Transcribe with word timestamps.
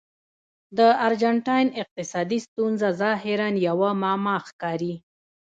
د 0.77 0.79
ارجنټاین 1.05 1.67
اقتصادي 1.81 2.39
ستونزه 2.47 2.89
ظاهراً 3.01 3.47
یوه 3.67 3.89
معما 4.01 4.35
ښکاري. 4.47 4.93